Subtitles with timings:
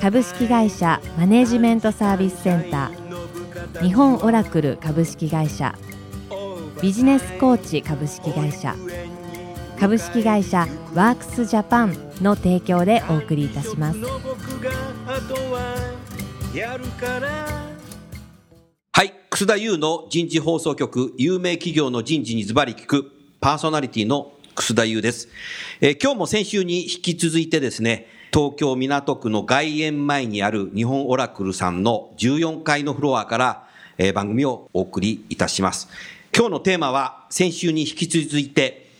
[0.00, 3.82] 株式会社マネジメントサービスセンター。
[3.82, 5.74] 日本オラクル株式会社。
[6.80, 8.74] ビジネスコーチ株式会社。
[9.80, 13.98] 株式会社ワークスジャパンの提供でお送りいたします。
[18.92, 19.14] はい。
[19.30, 21.14] 楠田優の人事放送局。
[21.16, 23.12] 有名企業の人事にズバリ聞く。
[23.40, 25.28] パーソナリティの楠田優です、
[25.82, 33.66] えー今日も先週に引き続いてですね東京港区の外苑前にある日本オラクルさんの14階のフロアから、
[33.98, 35.88] え番組をお送りいたします。
[36.36, 38.90] 今日のテーマは先週に引き続いて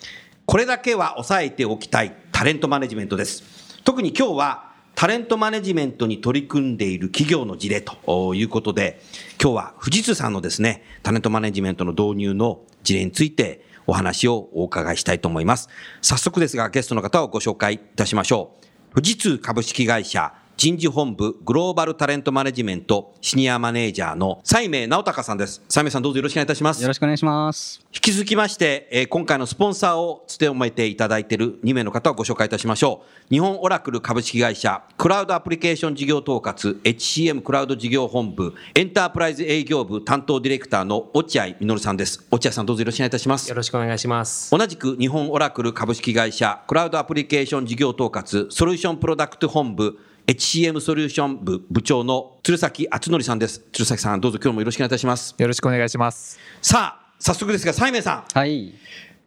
[0.47, 3.43] これだけは抑えておきたいタレントマネジメントです。
[3.85, 9.03] 特に今日はタレントマネジメントに取り組んでいる企業の事例ということで
[9.39, 15.69] 今日は富士通さんのですねタレントマネジメントの導入の事例についてお話をお伺いしたいと思います。
[16.01, 18.66] 早速ですがゲストの方をご紹介いたしましょう。
[18.93, 27.81] 富士通株式会社人事本部グローバルタレントマネジメントシニアマネージャーの西明直隆さんです西明さんどうぞよろしくお願いいたしますよろしくお願いします。
[27.93, 33.35] 引き続きまして、えー今回のスポンサーを務めていただいている2名の方をご紹介いたしましょう。
[33.35, 42.25] 日本オラクル株式会社、クラウドアプリケーション事業統括、HCM クラウド事業本部、エンタープライズ営業部担当ディレクターの落合実さんです。
[42.31, 43.55] 落合さんどうぞよろしくお願いいたしますよ。
[43.55, 44.51] ろしくお願いします。
[44.51, 53.61] 同じく日本オラクル株式会社、クラウドアプリケーション事業統括、ソリューションプロダクト本部、HCM ソリューション部部長の鶴崎敦則さんです。
[53.71, 55.37] 鶴崎さんどうぞ今日もよろしくお願いいたします。
[55.39, 56.41] よろしくお願いします。
[56.61, 58.37] さあ、早速ですが、西明さん。
[58.37, 58.75] はい。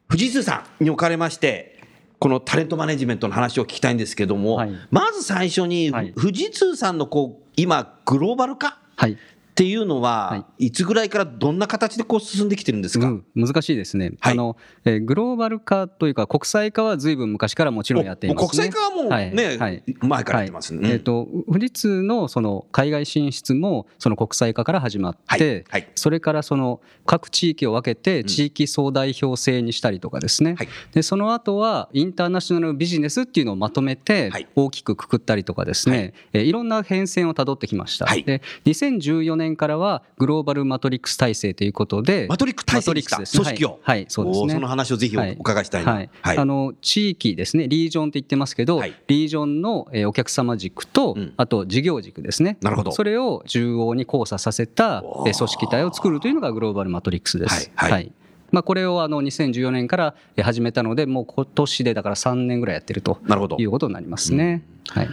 [0.09, 1.81] 富士通さんにおかれまして、
[2.19, 8.77] このタレントマネジメントの話を聞きたいんですけども、はいまず最初に、はい富士通さんのこう今、グローバル化？
[8.97, 9.17] はい。
[9.59, 10.71] っていうのは、、はい。
[10.71, 14.33] つぐらいからどんな形でこう進んできてるんですか、うん、難しいですね、はい。
[14.33, 14.55] あの
[14.85, 19.83] えーグローバル化というか国際化はずいぶん昔からもちろんやっています、ね、国際化はもうはいねはい。
[19.99, 20.79] 前からやってますね。
[20.79, 20.93] うんはい。
[20.93, 25.65] えー、と富士通のその海外進出もその国際化から始まって、はい。
[25.69, 25.87] はい。
[25.95, 30.69] それからその各地域を分けて地域総代表制にしたりとかですね、はい。
[30.93, 34.47] でその後はインターナショナルビジネスっていうのをまとめてはい。
[34.55, 36.37] 大きくくくったりとかですね、い。
[36.37, 38.23] えーいろんな変遷をたどってきました、はい。
[38.23, 43.25] で2014年からはグローバルマトリックス体制ということでマトリック体制ですね。
[43.25, 43.79] 組織を、はい。
[43.83, 44.05] はい。
[44.09, 44.53] そうですね。
[44.53, 45.37] その話をぜひおはい。
[45.39, 46.09] 伺いしたいな、はい。
[46.37, 47.67] あの地域ですね。
[47.67, 48.93] リージョンって言ってますけど、はい。
[49.07, 51.33] リージョンのえーお客様軸と、うん。
[51.37, 52.57] あと事業軸ですね。
[52.61, 52.91] なるほど。
[52.91, 57.71] それを中央に交差させた組織体を作るというのがグローバルマトリックスです。
[57.75, 57.91] はい。
[57.91, 58.11] はい。
[58.51, 63.57] まあ、これをあの2014年からえー始めたのでもう今年でだから3年ぐらいやってるとなるほど。
[63.59, 64.63] いうことになりますね。
[64.89, 65.09] はい。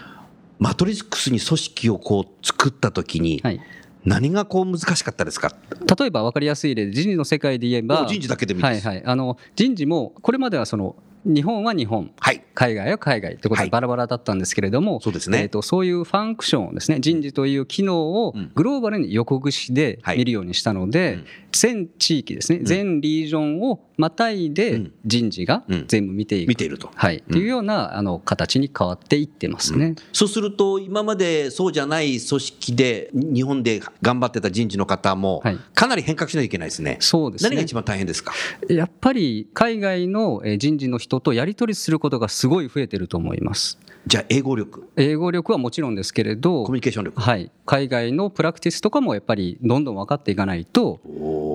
[0.59, 3.61] マトリックスに組織をこう作った時に、はい、
[4.07, 5.53] 何がこう難しかったですか？
[5.99, 8.87] 例えば分かりやすい例で人事の世界で言えば人事だけでもいいです。
[8.87, 12.13] はいはい、あの人事もこれまではその日本は日本。
[12.21, 12.45] はい。
[12.55, 13.67] 海外は海外ということはい。
[13.67, 15.43] でバラバラだったんですけれども、そうですね。
[15.43, 17.01] えー、とそういうファンクションをですね。
[17.01, 18.53] 人事という機能をうん。
[18.55, 20.19] グローバルに横串ではい。
[20.19, 21.27] 見るようにしたので、うん。
[21.51, 24.93] 全地域ですね、全リージョンをまたいでうん。
[25.05, 25.85] 人事がうん。
[25.89, 26.91] 全部見ていく、見ていると。
[26.95, 27.17] はい。
[27.17, 29.95] っていうようなあの形に変わっていってますね。
[30.13, 36.99] そうすると、今までそうじゃない組織で、日本で頑張ってた人事の方もはい、かなり変革しないといけないですね。
[37.01, 37.51] そうですね。
[37.51, 38.33] 何が一番大変ですか？
[38.69, 43.79] やっぱり海外のえー人事の人とやり取りすることがすごい増えてると思います。
[44.07, 47.21] じゃあ、英語力、英語力はもちろんですけれどコミュニケーション力。
[47.21, 51.01] はい、海外のプラクティスとかもやっぱりどんどん分かっていかないと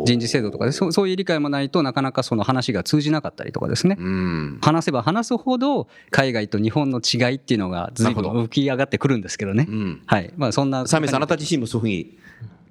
[0.06, 3.96] 人事制度とかでそうそういう理解もないとなかなかその話が通じなかったりとかですね。
[3.98, 4.60] うん。
[4.62, 9.66] 話せば話すほど海外と日本の違いっていうのが随分浮き上がってくるんですけどね。
[9.70, 10.02] うん。
[10.06, 10.34] はい。
[10.36, 12.18] まあそんなサメさん、あなた自身もそういうふうに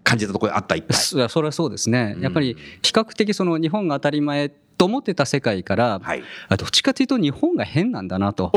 [0.05, 0.97] 感じたところあった、いっぱい。
[0.97, 2.19] それはそうですね。
[2.21, 4.51] やっぱり比較的その日本が当たり前
[4.81, 6.23] と思ってた世界からはい。
[6.49, 8.51] あどっちかというと日本が変なんだなと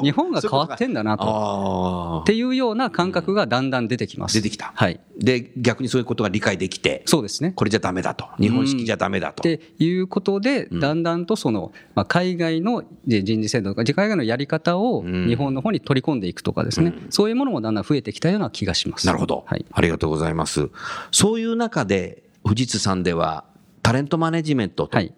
[0.00, 4.72] 日本が変わってんだなとっていうような感覚がだんだん出てきます出てきた。
[4.76, 8.26] はいで、逆にそういうことが理解できて、そうですねこれじゃダメだと。
[8.38, 9.40] 日本式じゃダメだと。
[9.40, 19.06] っていうことで、だんだんとその、まあ、海外の人事制度とか、海外のやり方をうん日本の方に取り込んでいくとかですね、そういうものもだんだん増えてきたような気がします。
[19.06, 19.64] なるほど、はい。
[19.72, 20.68] ありがとうございます。
[21.10, 23.44] そういう中で、富士通さんでは、
[23.86, 25.14] タレントマネジメントとはい。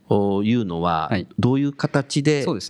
[0.47, 2.61] いうのははい、どういう形でこう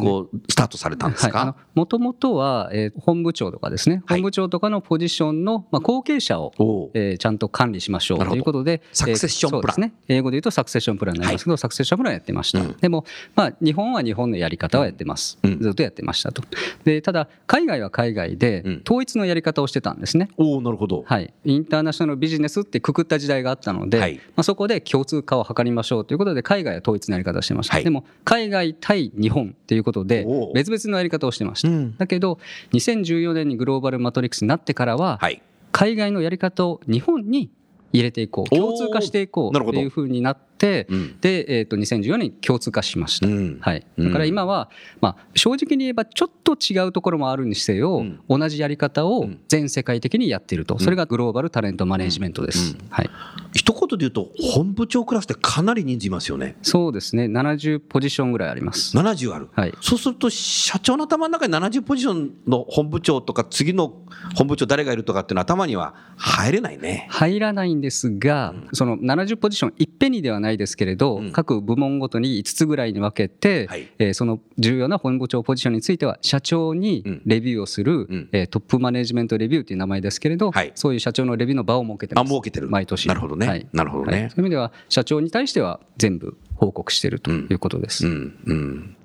[0.48, 4.20] スタートされたんですか、もともとは、えー本部長とかですね、はい。
[4.20, 9.80] 本部長とかのポジションの、まあ、後継者を、えーちゃんと管理しましょうということで、サクセッションプラン。
[9.80, 12.76] ね、英語で言うとサクセッションプランになりますけど、サクセッションプランやってました、うん。
[12.80, 13.04] でも、
[13.34, 15.58] まあ、日本は日本のやり方をやってます、うん。
[15.58, 16.42] ずっとやってましたと。
[16.84, 20.28] でただ、海外は海外でうん、統一のやり方をしてたんですね。
[20.36, 21.02] おおなるほど。
[21.06, 24.16] はい、インターナショナルビジネスってくくった時代があったので、はい。
[24.16, 27.84] まあ、そこで共通化を図りましょうということで海外は統一のやり方をしてました、はい。
[27.84, 31.96] でも海外対日本っていうことで別々のやり方をしてました、うん。
[31.96, 32.38] だけど
[32.72, 35.42] 2014年にグローバルマトリックスになってからは、はい。
[35.72, 37.50] 海外のやり方を日本に
[37.92, 38.54] 入れていこう。
[38.54, 39.78] 共通化していこうなるほど。
[39.78, 40.47] っていうふうになって、
[40.88, 41.20] うん。
[41.20, 43.58] で、えー、と2014年に共通化しました、うん。
[43.60, 44.06] はい、うん。
[44.06, 44.70] だから今は、
[45.00, 48.20] まあ、正直に言えばちょっと違うところもあるにせよ、うん。
[48.28, 49.40] 同じやり方をうん。
[49.48, 52.86] 全世界的にやっていると、それがグローバルタレントマネジメントです、うん。
[52.90, 53.10] はい、
[53.52, 56.56] 一言で言うと、本部長クラスってかなり人数いますよね。
[56.62, 57.24] そうですね。
[57.24, 59.48] 70ポジションぐらいあります、70ある。
[59.52, 63.94] はい、そうすると、社長の頭の中に70ポジションの本部長とか、次の
[64.34, 67.06] 本部長誰がいるとかっていうのは頭には入れないね。
[67.10, 71.32] 入らないんですが、その70ポジションいっぺんにではないですけれど、うん。
[71.32, 73.88] 各部門ごとに5つぐらいに分けて、はい。
[73.98, 77.22] えーその重要な本部長ポジションについては社長にうん。
[77.26, 78.28] レビューをする、うん。
[78.32, 80.72] えートップマネジメントレビューという名前ですけれど、はい。
[80.74, 82.24] そういう社長のレビューの場を設けてます。
[82.24, 82.68] あ設けてる。
[82.68, 83.08] 毎年。
[83.08, 83.46] なるほどね。
[83.46, 83.66] はい。
[83.72, 84.20] なるほどね。
[84.20, 84.30] はい。
[84.30, 88.34] そういう意味では社長に対しては全部報告しているということです、うん。
[88.46, 88.96] うん、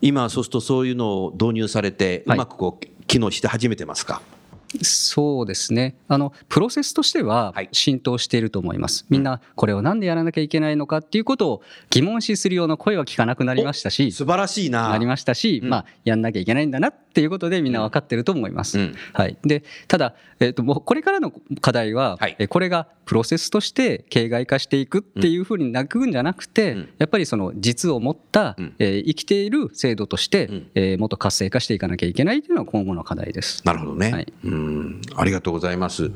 [0.00, 2.38] 今、そうするとそういうのを導入されて、うはい。
[2.38, 4.22] まくこう機能して始めてますか？
[4.82, 5.94] そうですね。
[6.08, 7.68] あのプロセスとしてははい。
[7.72, 14.90] 浸透していると思います、みんなこれをなんでやらなきゃいけないのかっていうことを疑問視するような声は聞かなくなりましたし素晴らしいな。
[14.90, 15.70] なりましたし、うん。
[15.70, 18.78] まあ、やんなきゃいけないんだなっていうことでみんな分かってると思います。
[18.78, 18.94] うん。
[19.12, 22.36] はい、でただ、えっともうこれからの課題は、はい。
[22.38, 26.88] えこれがプロセスとして形骸化していくっていうふうになくんじゃなくて、うん。
[26.98, 28.74] やっぱりその実を持った、うん。
[28.78, 30.70] えー生きている制度として、うん。
[30.74, 33.62] えーもっと活性化していかなきゃいけないというのが今後の課題です。
[33.64, 34.32] なるほどね、はい。
[34.44, 34.55] うん。
[35.14, 36.10] ありがとうございます。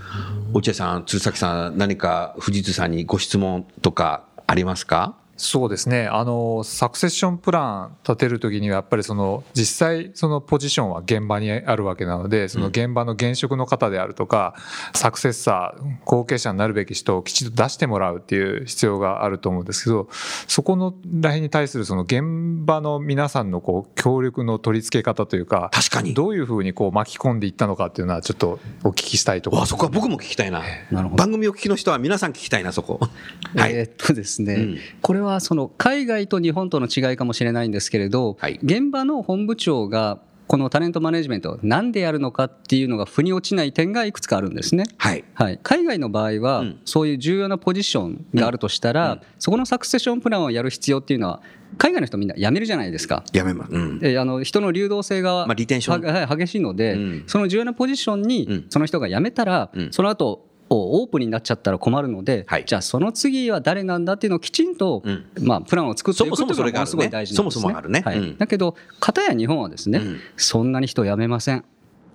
[0.53, 5.17] 落合さん、鶴崎さん、何か富士通さんにご質問とかありますか？
[5.43, 14.55] そうですねあのサクセッションプラン立てるときにはやっぱりその実際そのポジションは現場にあるわけなのでその現場の現職の方であるとか
[14.95, 20.09] サクセッサー後継者になるべき人をきちんと出してもらうっていう必要があると思うんですけど
[20.47, 26.13] そこのらへんに対するその現場の皆さんのこう協力の取り付け方というか確かに。
[26.13, 30.63] どういうふうにこう巻き込んでいったのかっていうのはちょっとお聞きしたいところわあそこは僕も聞きたいな。
[30.91, 33.01] なるほど番組を聞きの人は皆さん聞きたいな、そこ。
[33.57, 33.73] はい。
[33.73, 40.19] えーっとですね、うんこれはその海外と日本との違いかもしれないんですけれど、はい現場の本部長が
[40.51, 44.83] このタレントマネジメントをなんでやるのかっていうのが腑に落ちない点がいくつかあるんですね。
[44.99, 45.23] はい。
[45.35, 51.41] はい、海外の場合は、うんそういう重要なポジションがあるとしたら、うんそこのサクセッションプランをやる必要っていうのは
[51.79, 53.23] 海外の人みんな辞めるじゃないですか。
[53.33, 53.73] やめます。
[53.73, 53.99] うん。
[54.01, 62.65] であの人の流動性が、まあリテンションははい激しいので、うんその重要なポジションうんにその人が辞めたら、うんその後オープンになっちゃったら困るので、はい。
[62.65, 65.25] じゃあその次は誰なんだっていうのをきちんと、うん。
[65.41, 67.61] まあ、プランを作っていくそもそもっていうのがすごい大事なんですね。
[67.61, 68.03] そもそもあるね。
[68.05, 68.19] はい。
[68.19, 68.39] うん。
[68.39, 70.21] だけど片や日本はですね、うん。
[70.37, 71.65] そんなに人辞めません。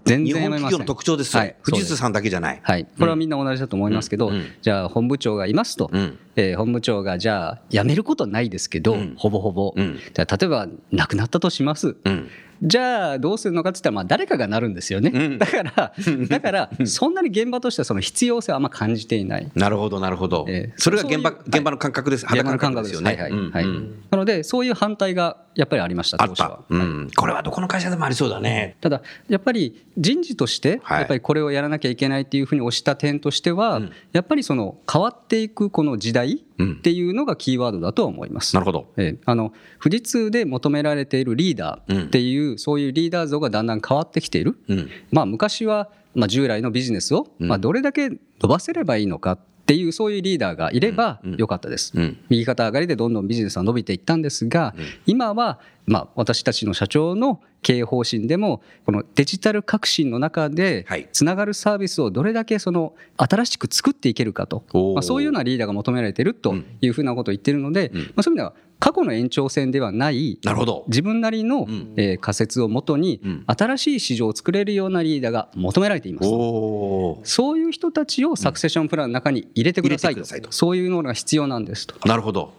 [0.05, 0.85] 全然辞めません。
[0.85, 1.41] 特徴ですよ。
[1.41, 1.55] はい。
[1.61, 2.59] 藤津さんだけじゃない。
[2.63, 4.35] はい、これはみんな同じだと思いますけど、うん。
[4.35, 4.45] うん。
[4.61, 6.17] じゃあ本部長がいますと、うん。
[6.35, 12.29] えー本部長がじゃあ辞めることはないですけど、うんほぼほぼ、うんじゃあ例えば亡くなったとします、うん。
[12.61, 15.93] じゃあどうするのかって言ったらまあ誰かがなるんですよね、うんだから
[16.29, 19.51] だからそんなに現場としてはその必要性はあんま感じていない。
[19.55, 20.45] なるほど、なるほど。
[20.47, 22.25] えーそれが現場、現場の感覚です。
[22.25, 23.15] 肌感覚ですよね。
[23.15, 23.65] はいはい
[24.11, 26.59] なのでそういう反対がやっぱりありましたあった当初は。。
[26.69, 27.11] うん。
[27.15, 28.77] これはどこの会社でもありそうだね。
[28.81, 36.24] ただやっぱり人事としてはいやっぱりこれをやらなきゃいけないっていうふうに推した点としては、うんやっぱりその変わっていくこの時代
[36.57, 38.55] うんっていうのがキーワードだとは思います。
[38.55, 38.91] なるほど。
[38.97, 44.89] ええあの富士通で求められているリーダーっていう、そういうリーダー像がだんだん変わってきている、うん。
[45.11, 51.39] まあ、昔は、まあ、従来のビジネスを、うんまあ、どれだけ伸ばせればいいのかっていうそういうリーダーがいればうんうん。
[51.39, 52.17] よかったです、うん。
[52.29, 54.85] 右肩上がりでどんどんビジネスは伸びていったんですが、うん。
[55.05, 61.09] 今は、まあ、私たちの社長の経営方針でもこのデジタル革新の中ではい。
[61.11, 68.01] つながるサービスをどれだけその新しく作っていけるかと、まあ、そういうようなリーダーが求められているというふうなことを言っているので、うん。
[68.01, 68.53] まあ、そういう意味では
[68.85, 70.83] 過去の延長線ではないなるほど。
[70.89, 76.29] 自分なりの、んえー仮説をもとにうん新しい市場を作れるようなリーダーが求められています。
[77.23, 80.15] そういう人たちをサクセッションプランの中に入れてください
[80.51, 81.95] そういうのが必要なんですと。
[82.07, 82.53] なるほど。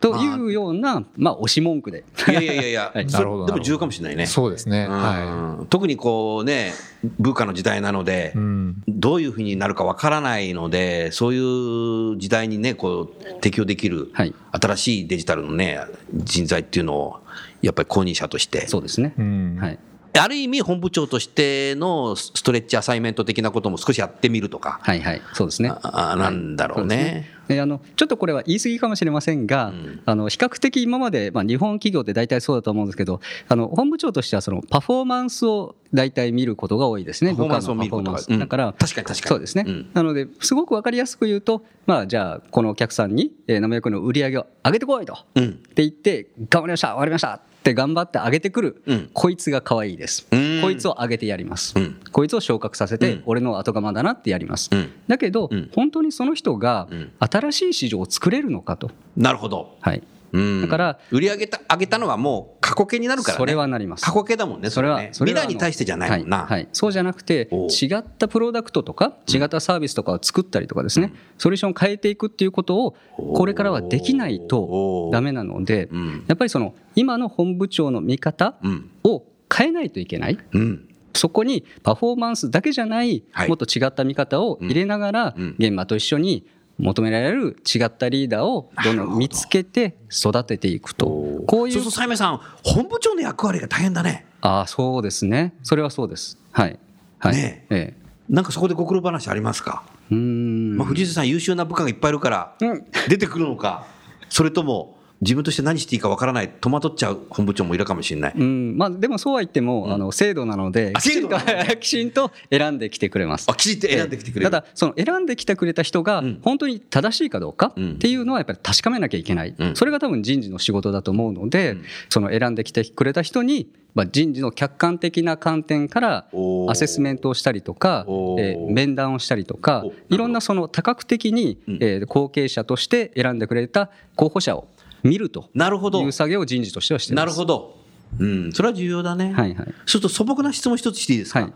[0.00, 2.04] というような、まあ、押し文句で。
[2.28, 4.26] いやいやいやいや、 はいそなるほどでも重要かもしれないね。
[4.26, 4.86] そうですね。
[4.88, 6.72] うんは特にこうね、
[7.18, 8.38] 文化の時代なのでい。
[8.38, 8.82] う、ん。
[8.88, 15.78] どういうふうになるかわからないので、そういう時代にね、こう、適応できる、はい新しいデジタルのね、
[16.12, 17.16] 人材っていうのを、
[17.62, 19.14] やっぱり公認者として、そうですね。
[19.16, 19.56] うん。
[19.60, 19.78] はい。
[20.18, 25.22] ある意味本部長としてのストレッチアサイメント的なことも少しやってみるとか、はいはい。
[25.34, 25.70] そうですね。
[25.70, 27.28] ああなんだろうね。
[27.48, 30.02] であのちょっとこれは言い過ぎかもしれませんが、ん。
[30.06, 37.32] あの比較的今まで、まあ、日本企業って大体そうだと思うんですけどあの本部長としてはそのパフォーマンスを大体見ることが多いですね。
[37.32, 38.34] パフォーマンスを見ることが部下のパフォーマンス。
[38.34, 38.38] うん。
[38.38, 39.28] だから確かに確かに。
[39.28, 39.90] そうですね、うん。
[39.92, 45.44] なのですごく分かりやすく言うと、まあ、じゃあこのお客さんに、えー、生役の売り上げを上げてこいと、うん。
[45.48, 49.10] って言って頑張りました終わりましたって頑張って上げてくる、うん。
[49.12, 50.60] こいつが可愛いです、うん。
[50.62, 52.00] こいつを上げてやります、うん。
[52.10, 53.22] こいつを昇格させて、うん。
[53.26, 54.90] 俺の後釜だなってやります、うん。
[55.06, 55.70] だけど、うん。
[55.74, 57.12] 本当にその人がうん。
[57.18, 59.76] 新しい市場を作れるのかと、なるほど。
[59.80, 63.38] はい、うんだから売り上げた上げたのはもう過去形になるからね。
[63.38, 64.04] それはなります。
[64.04, 65.00] 過去形だもんね、そそれは。
[65.12, 66.38] それは未来に対してじゃないもんな。
[66.38, 66.68] はいはい。
[66.72, 76.24] そうじゃなくて違ったプロダクトとか違ったサービスとかを作ったりとかですね、ソリューションを変えていくっていうことをこれからはできないとダメなのでうん。
[76.28, 78.90] やっぱりその今の本部長の見方うん。
[79.04, 80.38] を変えないといけない。
[80.52, 80.86] うん。
[81.14, 83.48] そこにパフォーマンスだけじゃないはい。
[83.48, 85.56] もっと違った見方を入れながらうん。
[85.58, 86.46] 現場と一緒に
[86.80, 91.06] 求められる違ったリーダーをどんどん見つけて育てていくと。
[91.46, 94.26] こういうそうすると、サイメさん、本部長の役割が大変だね。
[94.40, 95.54] ああそうですね。
[95.62, 96.38] それはそうです。
[96.52, 96.78] はい。
[97.18, 97.36] はい。
[97.36, 98.00] ねええ。
[98.28, 100.76] なんかそこでご苦労話ありますか、うーん。
[100.76, 103.86] まあ、藤井さん、優秀な部下がいっぱいいるからうん、出てくるのか、
[104.28, 108.34] それとも自分として何していいかわからない、戸惑っちゃう本部長もいるかもしれない。
[108.34, 108.78] うん。
[108.78, 111.36] まあ、でもそうは言っても、あの制度なのであきちんと
[111.78, 113.46] きちんと選んできてくれます。
[113.50, 113.54] あ、。
[113.54, 114.50] きちんと選んできてくれる。
[114.50, 116.38] ただその選んできてくれた人がうん。
[116.42, 117.92] 本当に正しいかどうかうん。
[117.92, 119.76] っていうのはやっぱり確かめなきゃいけない、うん。
[119.76, 121.82] それが多分人事の仕事だと思うので、うん。
[122.08, 126.26] その選んできてくれた人に、まあ、人事の客観的な観点から
[126.68, 128.06] アセスメントをしたりとか
[128.38, 131.78] えー面談をしたりとかいろんなその多角的に、うん。
[131.82, 134.66] えー後継者として選んでくれた候補者を
[135.02, 136.12] 見るとなるほどいう。
[136.12, 137.26] 作業を人事としてはしています。
[137.26, 137.76] なるほど。
[138.18, 139.32] うん、それは重要だね。
[139.32, 141.52] はいはいそうすると素朴な質問一つしていいですか、はい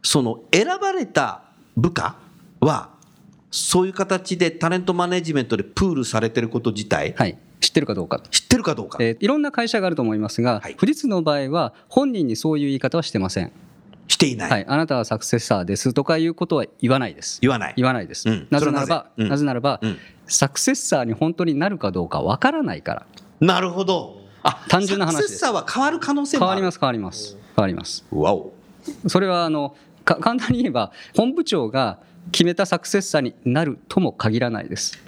[0.00, 1.42] その選ばれた
[1.76, 2.16] 部下
[2.60, 2.90] は、
[3.50, 8.20] そういう形でタレントマネジメントでプールされてること自体、はい、知ってるかどうか。
[8.30, 13.50] 知ってるかどうか、えーいろんな会社があると思いますが、はい富士通の場合は本人にそういう言い方はしてません。
[14.06, 17.40] していない、はい、あなたはサクセッサーですとかいうことは言わないです。
[17.42, 17.74] 言わない。
[17.76, 18.28] 言わないです。
[18.28, 23.06] うんなぜならば、うんなぜならば、うんサクセッサーに本当になるかどうかわからないから。
[23.40, 24.20] なるほど。
[24.42, 26.46] あ単純な話ですサクセッサーは変わる可能性も。
[26.46, 27.36] 変わります、変わります。
[27.56, 28.04] 変わります。
[28.10, 28.52] わお。
[29.06, 31.98] それはあのか簡単に言えば本部長が
[32.30, 34.98] 決めたサクセッサーになるとも限らないです。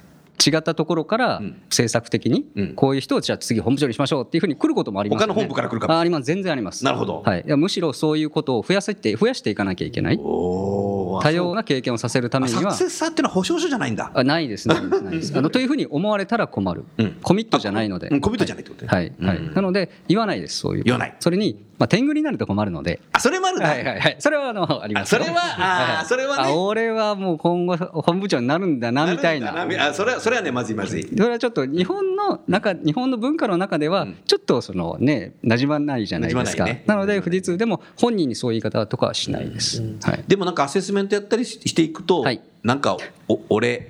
[0.43, 1.61] 違ったところからうん。
[1.69, 2.73] 政策的にうん。
[2.73, 6.23] こういう人をじゃあ次本部長にしましょうっていうふうに来ることもありますよね、他の本部から来るかもああります。
[6.23, 6.83] 全然あります。
[6.83, 7.21] なるほど。
[7.25, 10.19] はい、いやむしろそういうことを増やせて増やしていかなきゃいけない。
[10.19, 11.21] おー。
[11.21, 14.11] 多様な経験をさせるためにはあサクセッサーっていうのは保証書じゃないんだ。
[14.13, 14.67] あないです。
[14.67, 15.01] ないです。
[15.03, 15.37] ないです。
[15.37, 17.17] あのというふうに思われたら困る、うん。
[17.21, 19.11] コミットじゃないので、うんコミットじゃないってことねはい。
[19.21, 19.53] はい、うん。
[19.53, 21.15] なので言わないですそういう言わない。
[21.19, 23.69] それに、まあ、天狗になると困るのであ、それもあるな。
[23.69, 24.15] はいはいはい。
[24.19, 29.65] それはあのありますそれはあーそれはねあ俺はもう今後本部長になるんだなみたいな。
[29.87, 31.03] あ、それは、それはね、まずいまずい。
[31.03, 36.65] それはちょっと日本の中日本の文化の中ではうんちょっとそのね馴染まないじゃないですか。
[36.65, 39.81] ないねなので富士通でも本人にそういう言い方とかはしないです。
[40.03, 40.23] はい。
[40.27, 42.95] でもなんかアセスメントやったりししていくと、はいなんか
[43.27, 43.89] お俺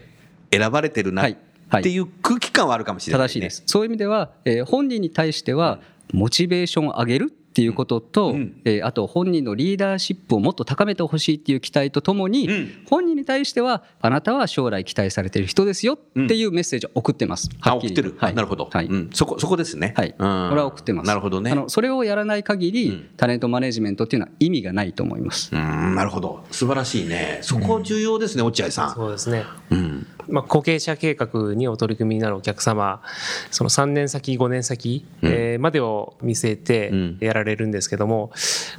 [0.49, 3.63] 選ばれてるなっはいはいていう空気感はあるかもしれない、ね正しいです。
[3.65, 5.79] そういう意味では、えー本人に対しては
[6.13, 8.61] モチベーションを上げるっていうことと、うん。
[8.63, 12.69] えーあと本人のリーダーシップをもっと高めてほしいっていう期待とともに、うん。
[12.89, 17.49] 本人に対してはあなたは将来期待されている人ですよっていうメッセージを送ってます。
[17.61, 18.35] あはっきり送ってる、はい。
[18.35, 18.85] なるほど、はい。
[18.85, 20.49] うん、そこそこですね、はい、こうん。
[20.51, 21.07] れは送ってます。
[21.07, 21.51] なるほどね。
[21.51, 23.09] あのそれをやらない限り、うん。
[23.17, 25.53] タレントマネジメントっていうのは意味がないと思います。
[25.53, 25.95] うん。
[25.95, 26.45] なるほど。
[26.51, 27.39] 素晴らしいね。
[27.41, 28.95] そこ重要ですね、落合さん。
[28.95, 29.43] そうですね。
[29.71, 33.01] うんまあ、後継者計画にお取り組みになるお客様、
[33.49, 35.31] その3年先、5年先、うん。
[35.31, 37.17] えーまでを見据えてうん。
[37.19, 38.31] やられるんですけども、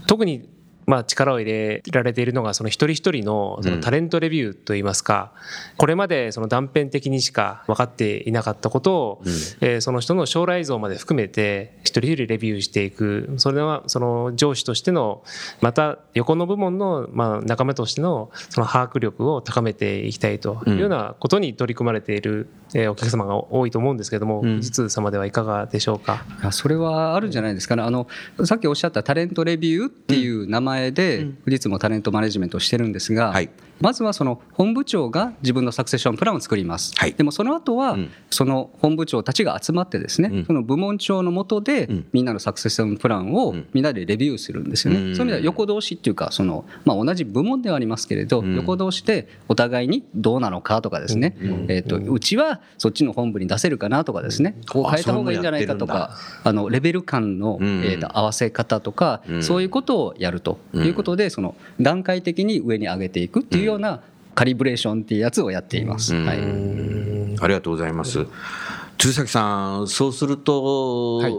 [0.06, 0.48] 特に
[0.86, 5.32] まあ力を入れられているのがその一人一人のそのタレントレビューといいますか、
[5.76, 9.22] これまでその断片的にしか分かっていなかったことを、
[9.60, 13.34] えーその人の将来像まで含めて一人一人レビューしていく。
[13.36, 15.22] それはその上司としての
[15.60, 24.52] また横の部門のまあ仲間としてのその把握力を高めていきたいというようなことに取り組まれているえーお客様が多いと思うんですけれども、うん。
[24.52, 26.24] 富士通様ではいかがでしょうか？
[26.50, 27.82] それはあるんじゃないですかね。
[27.82, 28.08] あの
[28.44, 37.14] さっきおっしゃったタレントレビューっていう名前で富士通もタレントマネジメントをしてるんですが、はいまずはその本部長が自分のサクセッションプランを作ります、はい。
[37.14, 38.10] でもその後はうん。
[38.30, 40.46] その本部長たちが集まってですね、うん。
[40.46, 42.06] その部門長の下でん。
[42.12, 43.68] みんなのサクセッションプランをうん。
[43.72, 45.16] みんなでレビューするんですよね、うん。
[45.16, 48.54] そういう意味では横同士っていうかその、まあ、同じ部門ではありますけれど、うん。
[48.56, 51.36] 横同士でお互いにどうなのかとかですね、
[51.68, 54.56] えー、とうちはそっちの本部に出せるかなとかですね。
[54.70, 57.82] こう変えた方がいいんじゃないかとかあのレベル感の、うん。
[57.84, 59.42] えー、と合わせ方とか、うん。
[59.42, 64.00] そういうことをやるということで、その段階的に上に上げていくっていうような
[64.34, 66.14] カリブレーションっていうやつをやっています。
[66.14, 66.26] うん。
[66.26, 66.38] はい。
[66.38, 68.26] ありがとうございます。
[68.98, 71.32] 鶴崎さん、そうすると、はい。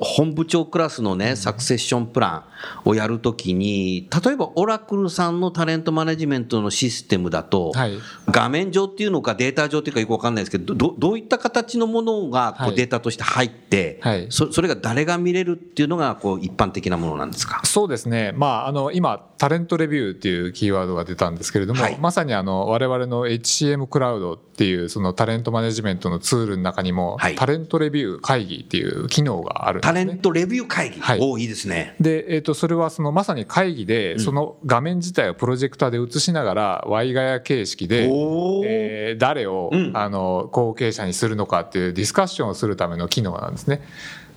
[0.00, 2.44] 本部長クラスのね、サクセッションプラ
[2.84, 7.94] ンをやるときに、例えばオラクルさんのタレントマネジメントのシステムだと、はい。
[8.26, 12.72] 画面上っていうのかデータ上っていうかよくわかんないですけど、どどういった形のものがこはい。
[12.72, 14.26] うデータとして入って、はい。
[14.28, 17.62] そそれが誰が見れるっていうのがこう一般的なものなんですか？
[17.64, 30.00] そうですね、まあ、あの今、タレントレビューっていうキーワードが出たんですけれども、はいまさにあの我々の HCM クラウドっていうそのタレントマネジメントのツールの中にも、はいタレントレビュー会議っていう機能があるんですね。
[30.04, 31.94] タレントレビュー会議、はいおおいいですね。
[32.00, 43.82] で、えー、とそれはそのまさに会議で、その画面自体をプロジェクターで映しながら、ワイガヤ形式で、えー誰を、うんあの後継者にするのかっていうディスカッションをするための機能なんですね。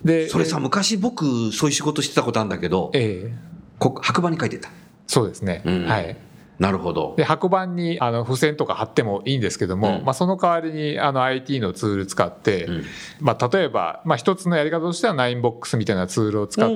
[0.05, 4.69] でそれさ、昔僕、そういう仕事してたことあるんだけど、えーこ白板に書いてた。
[5.11, 6.15] そうですね、うんはい。
[6.61, 7.15] なるほど。
[7.17, 10.05] で白板にあの付箋とか貼ってもいいんですけども、うん。
[10.05, 12.83] まあ、その代わりにあの IT のツール使って、うん。
[13.19, 16.75] まあ、例えば、まあ、一つのやり方としてはナインボックスみたいなツールを使って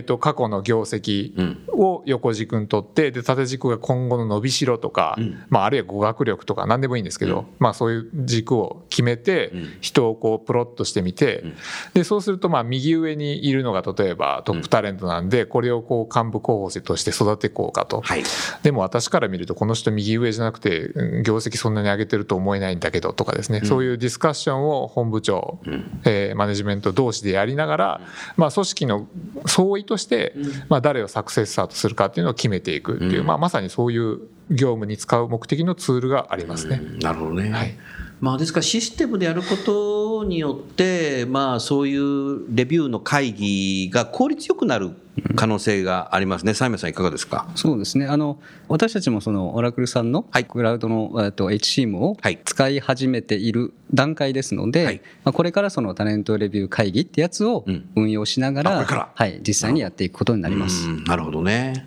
[0.00, 1.64] ー、と過去の業績うん。
[1.72, 5.44] を横軸にとってで縦軸が今後の伸びしろとか、うん。
[5.48, 7.46] まあ、あるいは語学力とか何でもいいんですけど、うん。
[7.58, 9.78] まあ、そういう軸を決めてうん。
[9.80, 11.54] 人をこうプロットしてみて、うん。
[11.94, 18.02] でそうするとまあ右上にいるのが例えばトップタレントなんでこれをこう幹部候補として育てこうかと。
[18.02, 18.24] はい。
[18.62, 26.00] でも私から見るとこの人右上じゃなくてうん業績そんなに上げてると思えないんだけどとかですね、そういうディスカッションを本部長、ん。
[26.04, 28.00] えーマネジメント同士でやりながら、
[28.36, 29.06] まあ、組織の
[29.46, 30.34] 総意として、
[30.68, 34.20] まあ、誰をサクセッサーとするかっていうのを決めていくっていう、まあ、まさにそういう
[34.50, 36.80] 業務に使う目的のツールがありますね。
[36.82, 36.98] うん。
[36.98, 37.50] なるほどね。
[37.50, 37.76] はい。
[38.20, 44.90] まあ、ですからシステムでやることによって、まあ、そういうレビューの会議が効率よくなる
[45.36, 46.54] 可能性がありますね。
[46.54, 47.48] サイメンさんいかがですか？
[47.54, 60.88] そうですねあの私たちもそのオラクルさんのはいクラウドの、えっと HCM をはい使い始めている段階ですので、はいまあ、これからそのタレントレビュー会議ってやつをうん運用しながら,、あこれからはい、実際にやっていくことになります。
[60.88, 61.86] うんなるほどね。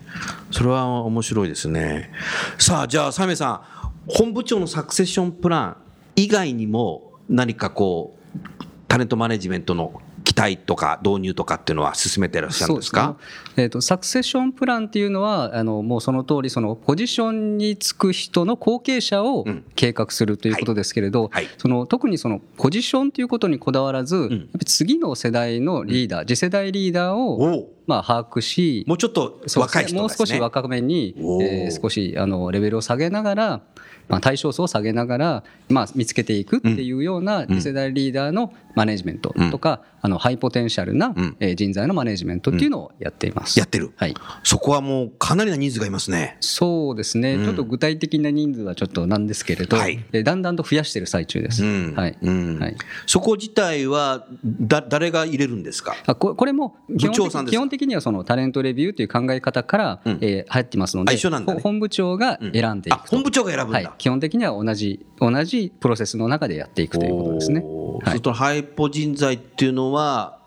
[0.50, 2.10] それは面白いですね。
[2.58, 3.60] さあ、じゃあ、サイメンさん、
[4.06, 5.76] 本部長のサクセッションプラン
[6.16, 8.38] 以外にも何かこう、
[8.86, 10.00] タレントマネジメントの
[10.34, 13.04] 期待とか導入とかっていうのは進めていらっしゃるんですか？
[13.04, 13.64] そうですね。
[13.64, 19.64] えー、とサクセッションプランっていうのはあのもうその通りそのポジションにつく人の後継者をうん。
[19.76, 21.48] 計画するということですけれど、はい。
[21.58, 24.20] その特にそのポジションということにこだわらず、ん。
[24.20, 30.00] やっぱり次の世代のリーダー、次世代リーダーをまあ把握しもうちょっと若い人ですね。
[30.00, 33.60] もう少し若めに、えー少しあのレベルを下げながら、
[34.08, 41.14] まあ、対象層を下げながら、まあ、見つけていくっていうような次世代リーダーのマネジメントとか、あのハイポテンシャルな、
[41.56, 43.58] 人材のマネジメントっていうのをやっています。
[43.58, 43.92] やってる。
[43.96, 44.14] はい。
[44.42, 46.36] そこはもうかなりな人数がいますね。
[46.40, 50.04] そうですね、ちょっと具体的な人数はちょっとなんですけれど、はい。
[50.12, 51.64] えーだんだんと増やしている最中です。
[51.64, 51.94] うん。
[51.94, 52.18] はい。
[52.20, 52.58] うん。
[52.58, 52.76] はい。
[53.06, 55.94] そこ自体はだ誰が入れるんですか？
[56.06, 57.52] あここれも基本部長さんですか？
[57.52, 60.18] 的基本的にはそのタレントレビューという考え方から、うん。
[60.20, 61.16] えー入ってますので
[61.62, 63.93] 本部長が選んでいく本部長が選ぶんだ。
[63.94, 67.64] はい、基本的には同じ同じプロセスの中でやっていくということですね。
[68.04, 68.20] はい。
[68.20, 70.38] とハイポ人材っていうのは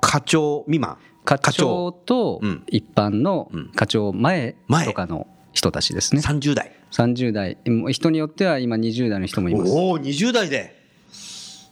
[0.00, 0.98] 課長未満？
[1.24, 1.92] 課長。
[1.92, 4.86] とうん一般のうん課長前前。
[4.86, 6.22] とかの人たちですね。
[6.22, 6.72] 30代。
[6.92, 9.72] 30代、もう人によっては今20代の人もいます。
[9.72, 10.81] おお20代で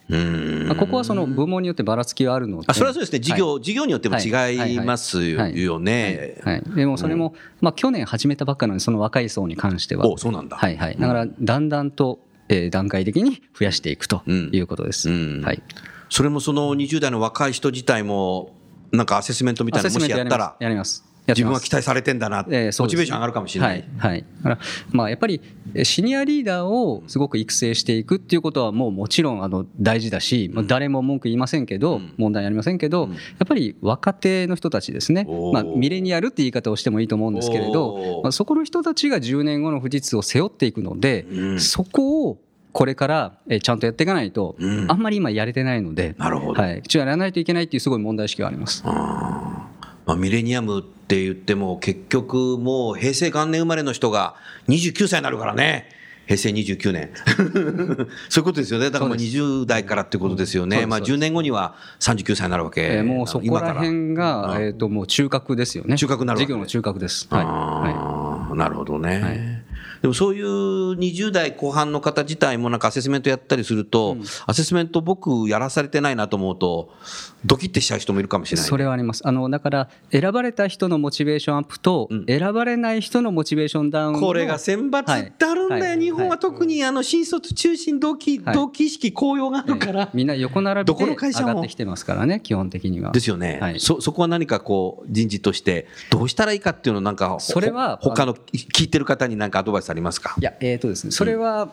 [0.09, 2.65] まあここはその部門によってばらつきはあるので。
[2.67, 3.19] あそれはそうですね。
[3.19, 3.63] 事業、はい。
[3.63, 6.37] 事業によっても違いますよね。
[6.43, 6.55] はい。
[6.55, 6.75] はい。
[6.75, 10.07] でもそれも、まあ、去年始めたばっかなのでその若い層に関しては。
[10.07, 10.57] おそうなんだ。
[10.57, 15.09] はいはい、だからだんだんと、えー段階的に増やしていくということです。
[15.09, 15.41] うん。
[15.41, 15.63] はい、
[16.09, 18.53] それもその20代の若い人自体も
[18.91, 20.55] なんかアセスメントみたいなのもしやったら。
[20.59, 21.10] やります。
[21.27, 24.59] 自分は期待されてんだな、えーモチベーション上がるかもしれない、はいはい、だから
[24.91, 25.41] まあやっぱり
[25.73, 35.27] えーシニアリーダーをすごく育成していくっていうことはもうもちろんあの大事だし、まあ誰も文句言いませんけど、問題ありませんけど、やっぱり若手の人たちですね。
[35.53, 41.59] まあ、ミレニアルって言い方をしてもいいと思うんですけれおどー、まあ、そこの人たちが10年後の富士通を背負っていくので、うん。
[41.59, 42.37] そこを
[42.71, 44.91] これからえーちゃんとやっていかないと、うん。
[44.91, 46.61] あんまり今やれてないので、なるほど。
[46.61, 48.83] はい、一応やらないといけないっていうすごい問題意識があります。
[50.05, 54.35] まあ、ミレニアムって言っても結局もう平成元年生まれの人が
[54.67, 55.89] 29歳になるからね。
[56.27, 57.09] 平成29年。
[58.29, 58.89] そういうことですよね。
[58.89, 65.97] だからもう20代からってことですよね、まあ、10年後には39歳になるわけ、えー、もうそこら辺が、えー、ともう中核ですよね。
[65.97, 69.50] 中核なる授業の中核です、はい、はい、なるほどね、はい
[70.01, 70.45] でもそういう
[70.97, 76.89] 20代後半の方自体もなんかアセスメントやったりすると、うん、アセスメント僕やらされてないなと思うと、
[77.45, 78.67] ドキッてしちゃう人もいるかもしれない。
[78.67, 79.27] それはあります。
[79.27, 85.81] あの、だから選ばれた人のモチベーションアップと、うん、選ばれない人のモチベーションダウンこれが選抜ってあるんだよ。
[85.81, 90.09] はいはい、日本は特にあの新卒中心動機、動機意識高揚があるから。
[90.13, 93.11] みんな横並びで上がってきてますからね、基本的には。
[93.11, 93.75] ですよね。
[93.77, 100.35] そ、そこは何かこう、人事としてどうしたらいいかっていうのなんか、それは、他の聞いてる方に何かアドバイスありますか？
[100.39, 101.69] いや、えっ、ー、とですね、それは、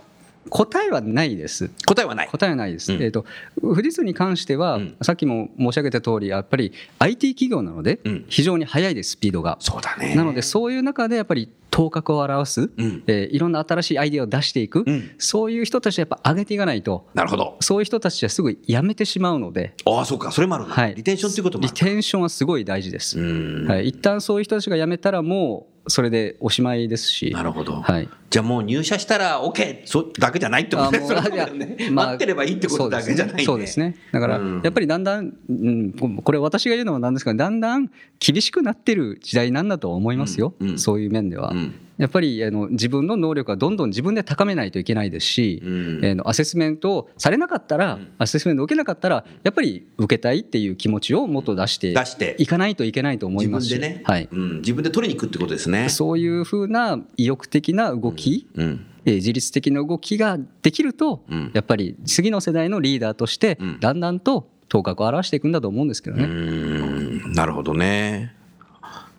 [0.50, 1.70] 答えはないです。
[1.86, 2.28] 答えはない。
[2.28, 2.92] 答えはないです。
[2.92, 3.26] うん、えっ、ー、と
[3.60, 9.58] 富士通に関しては、うん、さっきも申し上げた通りやっぱり IT 企業なので非常に速いですスピードが。
[9.60, 10.14] そうだね。
[10.14, 17.06] なのでそういう中でやっぱり頭角を表す、うん、えー、いろんな新しいアイデアを出していく、うん、そういう人たちはやっぱ上げていかないと。
[17.12, 17.58] なるほど。
[17.60, 19.74] そういう人たちはすぐ辞めてしまうので。
[19.84, 20.32] ああそうか。
[20.32, 27.30] それもあるはい、リテンションということもリテンションはすごい大事です、はい、一旦そういう人たちが辞めたらもうそれでおしまいですし。
[27.30, 27.80] なるほど。
[27.80, 28.08] はい。
[28.30, 29.82] じゃあもう入社したら OK!
[29.86, 31.90] そだけじゃないってことですね。
[31.90, 33.96] 待ってればいいってことだけじゃない、ね、そうですね。
[34.12, 40.54] だから、やっぱりだんだん、うん、これ私が言うのもなんですが、だんだん厳しくなってる時代なんだと思いますよ。
[40.60, 41.50] うんうん、そういう面では。
[41.50, 51.94] うんやっぱりあの自分の能力はどんどん自分で高めないといけないですし、うん、えのアセスメントをされなかったら、うん、アセスメントを受けなかったらやっぱり受けたいっていう気持ちをもっと出して
[52.38, 53.74] いかないといけないと思いますし。
[53.74, 54.28] 自分でね、はい。
[54.30, 55.88] うん、自分で取りに行くってことですね。
[55.88, 58.64] そういうふうな意欲的な動き、うん。
[58.64, 61.22] うんえ自律的な動きができると、
[61.54, 66.26] やっぱり次の世代のリーダーとしてだんだんと頭角を現していくんだと思うんですけどね。
[67.34, 68.34] なるほどね。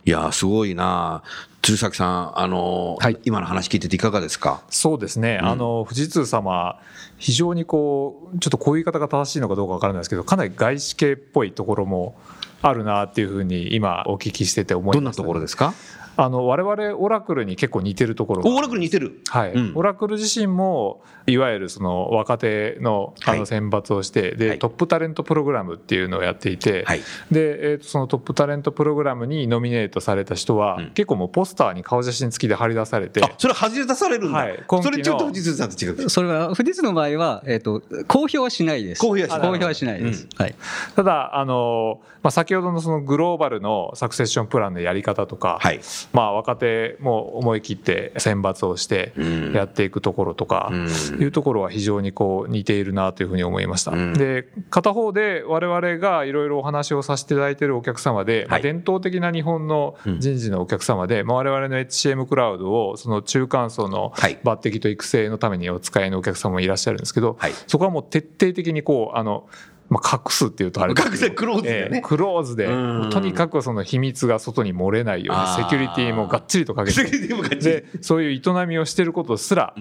[0.06, 1.24] いやすごいな
[1.62, 4.62] 鶴崎さん、あの、はい、今の話聞いてていかがですか？
[4.70, 6.80] そうですね、うん、あの富士通様、
[7.18, 12.16] 非常にこう、ちょっとこういう言い方が正しいのかどうか分からないですけど、かなり外資系っぽいところも
[12.62, 15.74] あるなっていうふうに、今、お聞きしてて思います、どんなところですか？
[16.22, 19.22] あの我々オラクルに結構似てるところオラクル似てる。
[19.30, 27.00] はい、うん、オラクル自身もいわゆるその若手のあの選抜をして、はい、で、トップタレントプログラムっていうのをやっていて、はい、
[27.32, 36.10] で、えー、とそのトップタレントプログラムにノミネートされた人は、うん、結構もうポスターに顔写真付きで貼り出されてそれ貼り出されるんだ、はい、それちょっと富士通さんと違う。
[36.10, 39.00] それは富士通の場合は、えーと、公表はしないです。
[39.00, 39.42] 公表はしない。
[39.42, 40.56] 公表はしないです、うん、はい、
[40.98, 45.80] ただあの、まあ、先ほどのそのグローバルのサクセッションプランのやり方とか、はい、
[46.14, 49.14] まあ若手も思い切って選抜をして
[49.54, 50.72] やっていくところとか
[51.20, 53.92] いうところは非常にこう似ているなというふうに思いました。
[54.14, 69.48] で片方で我々がいろいろお話をさせていただいているお客様で、まあ、伝統的な日本の人事のお客様で、まあ、我々の HCM クラウドをその中間層の抜擢と育成のためにお使いのお客様もいらっしゃるんですけど、そこはもう徹底的にこうあの
[69.90, 72.68] まあ、隠すっていうとあれ隠せクローズでね、えー、クローズで。
[73.12, 77.04] とにかくその秘密が外に漏れないようにセキュリティもがっちりとかけて。
[77.56, 79.74] でそういう営みをしてることすら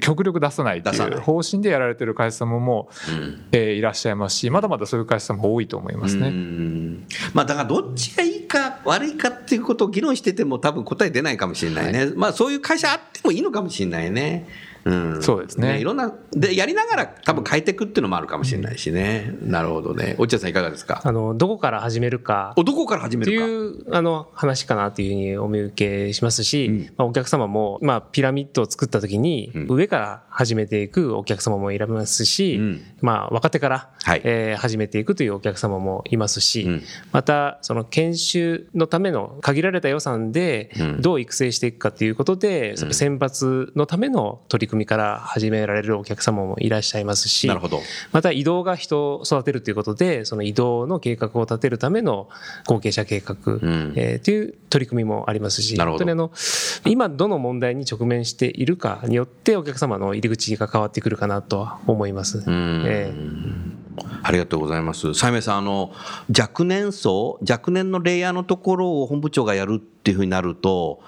[0.00, 2.88] 極力出さないっていう方針でやられてる会社様も、
[3.52, 6.30] えー、いらっしゃいますしまだまだそういう会社様も多いと思いますね。
[7.34, 14.46] まあ、だからどっちがいいか悪いかっていうことを議論してても多分答え出ないかもしれないね、はい、まあそういう会社あってもいいのかもしれないね。
[14.86, 20.14] うん、そうですね、ね、いろんなでやりながら多分変えていくっていうのもあるかもしれないしね、うん、なるほどね。
[20.18, 21.02] 落合さんいかがですか？
[21.04, 22.54] あのどこから始めるか。
[22.56, 23.44] おどこから始めるか。
[23.44, 32.60] っていうあの話かなというふうにお見受けしますし、うん、まあ、お客様も、まあ、ピラミッドを作った時に、上から始めていくお客様もいらますし、
[33.00, 36.68] まあ、若手から、はい、えー、始めていくというお客様もいますし、
[37.12, 40.70] またその研修のための限られた予算で
[41.00, 47.50] どう育成していくかということで、その選抜のための取り組み組から始められるお客様もいらっしゃいますし
[48.12, 52.28] また移動が人を育てるということでその移動の計画を立てるための
[52.66, 56.30] 後継者計画、うん、えー、という取り組みもありますし本当にあの
[56.84, 62.44] 今どの問題に直面しているかによってお客様の入り口が変わってくるかなとは思います。
[62.46, 63.86] えー。
[64.22, 65.08] ありがとうございます。
[65.08, 65.92] 西明さん、あの、
[66.36, 71.00] 若年層、若年のレイヤーのところを本部長がやるっていうふうになると、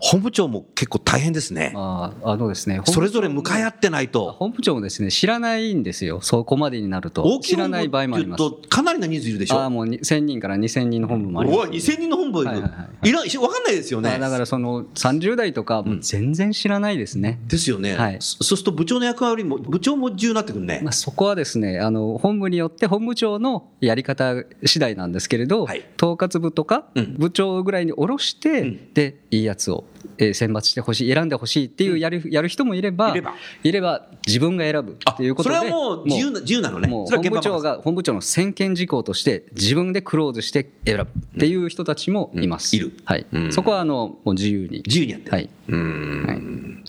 [0.00, 1.72] 本部長も結構大変ですね。
[1.74, 4.32] まあ、あのですね、それぞれ向かい合ってないと。
[4.32, 6.20] 本部長もですね、知らないんですよ。
[6.22, 7.22] そこまでになると。
[7.22, 8.44] 大きい知らない場合もあります。
[8.68, 9.60] かなりの人数いるでしょ？
[9.60, 11.60] ああ、もうに1000人から2000人の本部もあります。
[11.60, 12.48] おい、2000人の本部いる。
[12.48, 14.10] はいはいはいいらかんないですよね。
[14.10, 17.38] あだからその30代とか、全然知らないですね。
[17.46, 17.94] ですよね。
[17.96, 20.80] はいそそうすると部長の役割も、部長も重要になってくるね。
[20.82, 24.34] まあ、そこはですねあの本部によって本部長のやり方
[24.64, 29.84] 次第なんですけれど、はい統括部とかうん部長ぐらいに下ろして、んでいいやつを、
[30.18, 34.06] えー選抜してほしい選んでほしいっていうやる,、やる人もいればいれば。
[34.26, 36.88] 自分が選ぶっていうことでそれはもう自由な自由なのね。
[36.88, 41.06] 本部長が本部長の専権事項として自分でクローズして選ぶっ
[41.38, 42.92] ていう人たちもいます、うんいる。
[43.04, 43.26] はい。
[43.32, 43.52] うん。
[43.52, 44.82] そこはあのもう自由に。
[44.86, 45.32] 自由にやってる。
[45.32, 46.84] はい、うーん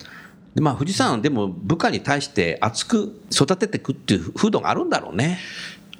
[0.56, 5.40] でまあ、藤さん、でも部下に対して熱く育てていくっていう風土があるんだろうね。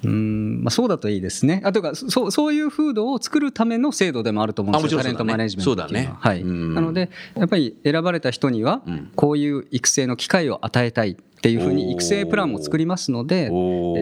[0.04, 1.62] うんまあ、そうだといいですね。
[1.64, 5.98] あというかそうそういう風土を作るための制度でもあると思うんですよ、タレントマネジメントっていうのは。
[5.98, 6.14] そうだね。
[6.18, 6.74] はい、うん。
[6.74, 13.50] なので、やっぱり選ばれた人にはうん、こういう育成の機会を与えたいっていうふうに育成プランも作りますので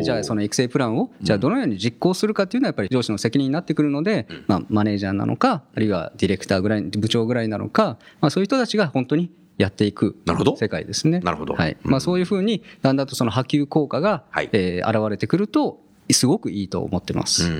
[0.03, 10.17] じゃあその育成プランを、じゃあどのように実行するかっていうのはやっぱり上司の責任になってくるので、まあ、マネージャーなのか、あるいはディレクターぐらい、部長ぐらいなのか、まあ、そういう人たちが本当にやっていく
[10.59, 11.21] 世界ですね。
[11.21, 11.55] なるほど。
[11.55, 11.77] はい。
[11.83, 14.49] まあ、そういうふうに、だんだんとその波及効果が、はい。
[14.53, 15.81] えー現れてくると、
[16.12, 17.51] すごくいいと思ってます。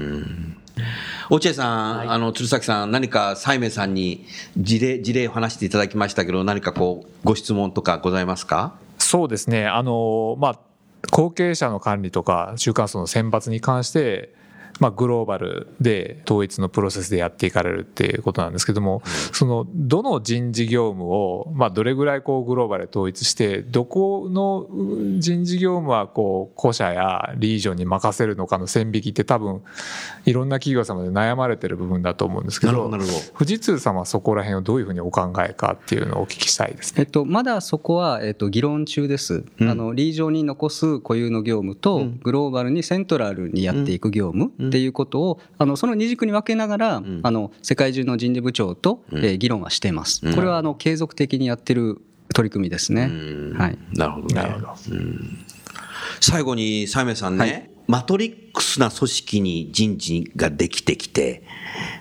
[1.28, 4.24] 落合さん、あの鶴崎さん、何か西明さんに
[4.56, 8.74] 事例事例を話していただきましたけど、何かこうご質問とかございますか？
[8.98, 9.66] そうですね。
[9.66, 10.58] あのまあ
[11.10, 14.34] 後継者の管理とか中間層の選抜に関して、
[14.80, 29.62] まあ、グローバルで統一のプロセスでやっていかれるっていうことなんですけども、そのどの人事業務を、まあ、どれぐらいこうグローバルで統一してどこのう人事業務はこう個社やリージョンに任せるのかの線引きって多分
[30.24, 33.38] いろんな企業様で悩まれてる部分だと思うんですけどなるほど、なるほど。
[33.38, 37.02] 富士通様はそこら辺をどういうふうにお考えかっていうのをお聞きしたいですね。
[37.02, 39.68] えっと、まだそこは、えっと、議論中です、うん。
[39.68, 42.20] あのリージョンに残す固有の業務と、うん。
[42.22, 47.20] グローバルにセントラルにやっていく業務っていうことを、あのその二軸に分けながら、ん。
[47.22, 49.24] あの世界中の人事部長と、うん。
[49.24, 50.35] えー議論はしています、うん。
[50.35, 52.00] これはあの継続的にやってる
[52.35, 53.04] 取り組みですね。
[53.04, 53.59] うん。
[53.59, 53.78] はい。
[53.92, 54.35] なるほどね。
[54.35, 54.74] なるほど。
[56.20, 57.70] 最後に西明さんね、はい。
[57.87, 61.42] マトリックスな組織に人事ができてきて、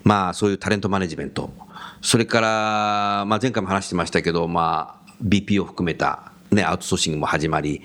[0.04, 1.52] まあそういうタレントマネジメント、
[2.02, 7.82] それから、まあ、前回も話してましたけど、まあ、BP を含めた、ね、アウトソーシングも始まり、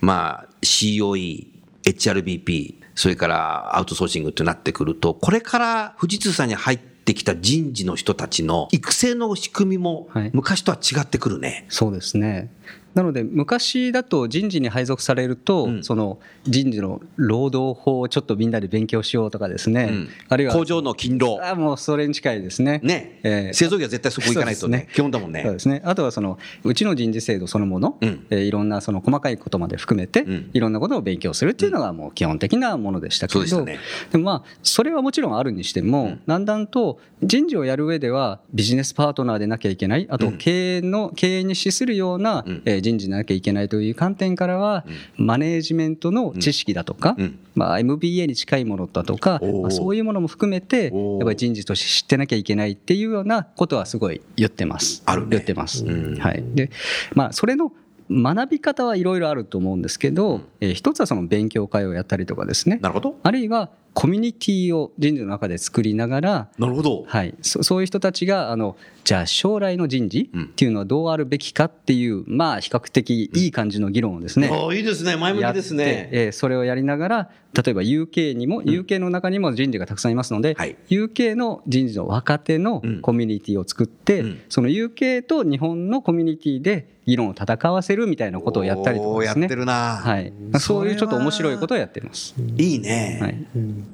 [0.00, 1.46] まあ、COE、
[1.84, 11.64] HRBP、それからアウトソーシングってなってくると、これから富士通さんに入ってきた人事の人たちの育成の仕組みもはい昔とは違ってくるね。
[11.68, 12.50] そうですね
[12.94, 15.84] なので昔だと人事に配属されると、うん。
[15.84, 20.08] その人事の労働法をちょっとみんなで勉強しようとかですね、うん。
[20.28, 21.38] あるいは工場の勤労。
[21.42, 22.80] あもうそれに近いですね。
[22.82, 24.78] ね、えー製造業は絶対そこ行かないとね。
[24.78, 25.42] ね基本だもんね。
[25.44, 25.82] そうですね。
[25.84, 28.26] あとはそのうちの人事制度そのもの、うん。
[28.30, 30.50] えーいろんなその細かいことまで含めて、うん。
[30.52, 33.84] いろんなことを勉強するっていうのがもう基本的なものでしたけれど、そうでしたね。
[34.10, 36.20] でもまあそれはもちろんあるにしても、うん。
[36.26, 40.38] だんだんと人事をやる上ではビジネスパートナーでなきゃいけない、あとうん。
[40.38, 42.62] 経営の経営に資するような、うん。
[42.64, 44.84] えー人事でなきゃいけないという観点からは、
[45.16, 50.92] マネージメントの知識だとか、うんまあ MBA に近いものだとか、まあそういうものも含めてやっ
[51.24, 55.02] ぱり人事として知ってなきゃいけないっていうようなことはすごい言ってます。
[55.06, 55.84] あるね言ってます。
[55.84, 56.44] うんはい。
[56.54, 56.70] で、
[57.14, 57.72] まあそれの
[58.10, 62.78] 学び方はいろいろあると思うんですけど、えー一つはその勉強会をやったりとかですね。
[62.80, 70.44] なるほどあるいはコミュニティを人事の中で作りながら、なるほど、はい、そそういう人たちがあのじゃあ将来の人事うん。
[70.44, 75.16] っていうのはどうあるべきかっていう、まあ比較的いい感じの議論をですね、ああいいですね。
[75.16, 76.08] 前向きですね。
[76.12, 80.76] えーそれをやりながら例えば UK にも、UK の中にも人事がたくさんいますので、はい。
[80.90, 83.00] UK の人事の若手のうん。
[83.00, 84.40] コミュニティを作って、うん。
[84.48, 89.38] その UK と日本のコミュニティで議論を戦わせるみたいなことをやったりとかですね。
[89.38, 92.34] おーやってるな、はい、そういうちょっと面白いことをやってます。
[92.58, 93.46] いいね、はい。
[93.56, 93.87] うん、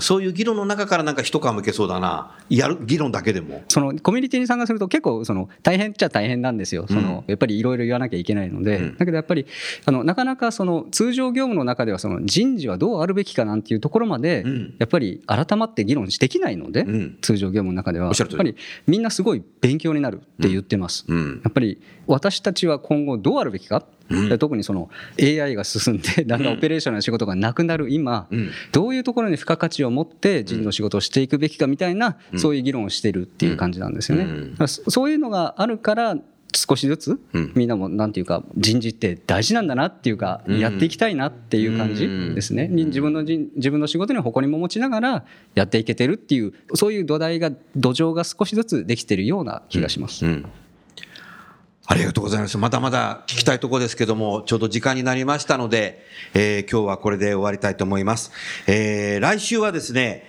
[0.00, 2.36] そういう議論の中からなんか一皮むけそうだな。
[2.48, 3.62] やる議論だけでも。
[3.68, 8.96] そのコミュニティに参加すると結構その大変っちゃ大変なんですよ、そのやっぱりいろいろ言わなきゃいけないので、うん。
[8.96, 9.46] だけどやっぱり
[9.84, 14.74] あのなかなかその通常業務の中ではその人事はどうあるべきかなんていうところまでうん。
[14.78, 17.18] やっぱり改まって議論できないので、うん。
[17.20, 18.12] 通常業務の中では。
[18.18, 18.56] やっぱり
[18.86, 21.04] みんなすごい勉強になるって言ってます。
[21.08, 21.40] うん。
[21.44, 24.28] やっぱり私たちは今後どうあるべきか、うん。
[24.28, 24.90] で特にその
[25.20, 26.54] AI が進んで だんだん。
[26.54, 28.50] オペレーションの仕事がなくなる今、うん。
[28.72, 34.26] どういうところに付加価値を持って人の仕事をしていくべきかみたいな、そういう議論をしてるっていう感じなんですよね。
[34.66, 36.16] そそういうのがあるから
[36.54, 37.52] 少しずつうん。
[37.54, 42.68] みんなもなんていうか人事って大事なんだなっていうかうんやっていきたいなっていう感じですね。
[42.68, 50.24] に自分の人自分の仕事に誇りも持ちながらやっていけてるっていうそういう土台が土壌が少しずつできてるような気がします。
[50.24, 50.44] うん
[51.90, 52.58] ありがとうございます。
[52.58, 58.30] まだまだ聞きたいとこですけども、ちょうど時間になりましたので、えー、今日はこれで終わりたいと思います。
[58.66, 60.24] えー、来週はですね、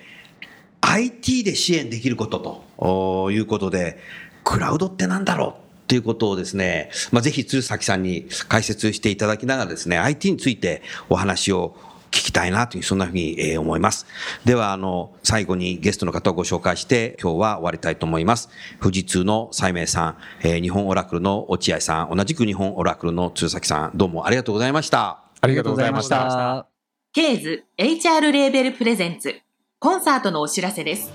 [0.79, 3.99] IT で支援できることということで、
[4.45, 11.75] クラウドってなんだろうということをですね、まあ、ぜひ鶴崎さんに解説していただきながらですね、IT についてお話を
[12.09, 14.05] 聞きたいなという、そんなふうに、え思います。
[14.45, 18.49] では、あの、最後にゲストの方をご紹介して、今日は終わりたいと思います。
[18.81, 25.23] 富士通の西明さん、えー、日本オラクルの落合さん、同じく日本オラクルの鶴崎さん、どうもありがとうございました。
[25.41, 26.67] ありがとうございました。
[27.13, 29.35] ケーズ HR レーベルプレゼンツ、
[29.79, 31.11] コンサートのお知らせです。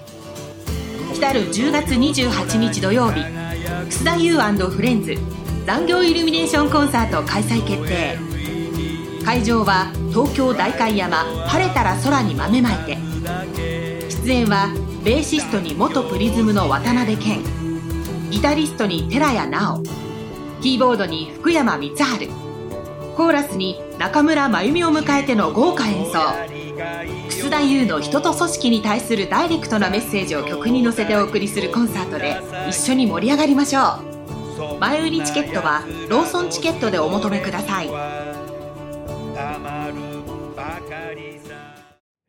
[1.15, 3.23] 来たる10月28日土曜日、
[3.91, 5.17] 楠田優フレンズ
[5.67, 8.44] 残業イルミネーションコンサート開催決定。
[9.25, 12.99] 会場は東京代官山晴れたら空に豆まいて。
[14.25, 14.69] 出演は
[15.03, 17.43] ベーシストに元プリズムの渡辺謙。
[18.31, 19.83] ギタリストに寺谷直
[20.61, 22.29] キーボードに福山光晴。
[23.17, 26.19] コーラスに中村真由美を迎えての豪華演奏。
[27.29, 32.37] 楠田優の人と組織に対するダイレクトなメッセージを曲に乗せてお送りするコンサートで
[32.69, 34.79] 一緒に盛り上がりましょう。
[34.81, 38.34] 前売りチケットはローソンチケットでお求めください。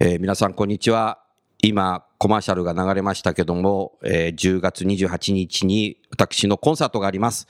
[0.07, 1.17] えー、皆さんこんにちは。
[1.63, 7.47] 今、コマーシャルが流れましたけども、えー、10月28日に私のコンサートがあります。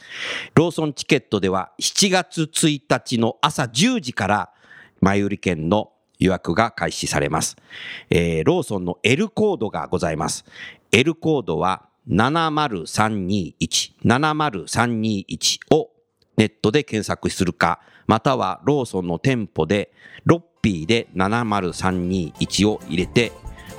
[0.53, 4.53] ローソンチケットでは7月1日の朝10時から
[5.01, 7.57] 前売り券の予約が開始されます。
[8.09, 10.45] えー、ローソンの L コードがございます。
[10.93, 15.89] L コードは70321、70321を
[16.37, 19.91] ネットで検索するか、またはローソンの店舗で
[20.23, 23.31] ロッピーで70321を入れて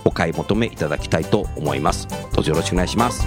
[0.04, 2.06] お買い求めいただきたいと思います。
[2.32, 3.26] どうぞよろしくお願いします。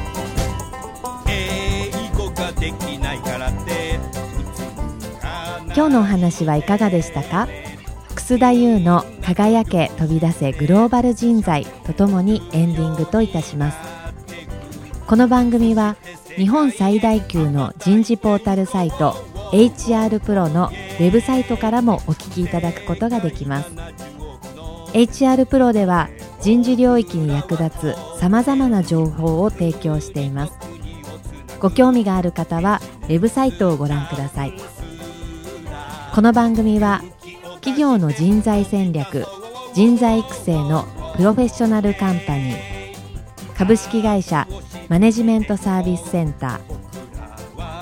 [5.75, 7.49] 今日のお話はいかがでしたか？
[8.15, 13.77] 楠田優の輝け飛び出せグローバル人材とともにエンディングといたします。
[15.05, 15.97] この番組は
[16.37, 19.17] 日本最大級の人事ポータルサイト
[19.51, 23.71] HR プロのウェブサイトからもお聞きいただくことができます。
[24.93, 26.09] HR プロでは
[26.41, 30.53] 人事領域に役立つさまざまな情報を提供しています。
[31.59, 34.53] ご興味がある方はウェブサイトをご覧ください。
[36.13, 37.01] この番組は
[37.55, 39.25] 企業の人材戦略
[39.73, 40.85] 人材育成の
[41.15, 42.57] プロフェッショナルカンパニー
[43.57, 44.47] 株式会社
[44.87, 46.78] マネジメントサービスセンター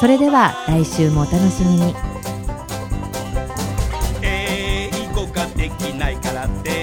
[0.00, 1.94] それでは来週もお楽しみに。
[4.22, 6.79] 英語ができないからって